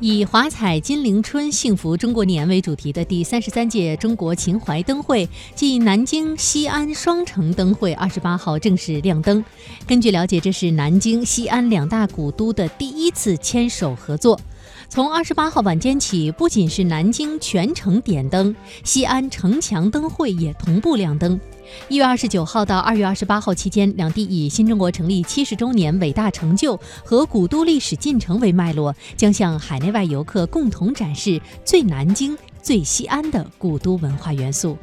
[0.00, 9.42] 以“华彩金陵春，幸福中国年”为主题的第三十三届中国秦淮灯会暨南京、西安双城灯会二十八号正式亮灯。
[9.86, 14.38] 根据了解，这是南京、西安两大古都的第一次牵手合作。
[14.88, 18.54] 从二十八号晚间起，不仅是南京全城点灯，
[18.84, 21.40] 西安城墙灯会也同步亮灯。
[21.88, 34.76] 一月二十九号到二月二十八号期间，两地以新中国成立七十周年伟大成就和古都历史进程为脉络，将向海内外游客共同展示最南京、最西安的古都文化元素。